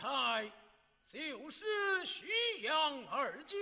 [0.00, 0.50] 才
[1.04, 1.66] 就是
[2.06, 2.26] 徐
[2.62, 3.59] 阳二将。